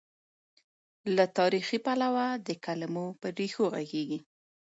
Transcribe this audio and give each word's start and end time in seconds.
له 1.15 1.25
تاریخي، 1.37 1.77
پلوه 1.85 2.27
د 2.47 2.49
کلمو 2.65 3.05
پر 3.21 3.31
ریښو 3.39 3.65
غږېږي. 3.73 4.19